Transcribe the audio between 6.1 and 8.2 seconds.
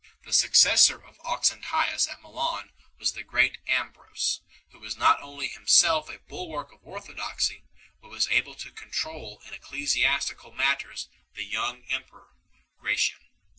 bulwark of orthodoxy, but